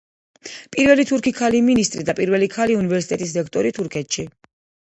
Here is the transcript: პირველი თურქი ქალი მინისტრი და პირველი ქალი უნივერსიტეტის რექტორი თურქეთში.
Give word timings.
პირველი 0.75 1.03
თურქი 1.11 1.33
ქალი 1.41 1.59
მინისტრი 1.67 2.05
და 2.07 2.17
პირველი 2.21 2.49
ქალი 2.57 2.79
უნივერსიტეტის 2.81 3.37
რექტორი 3.41 3.77
თურქეთში. 3.81 4.27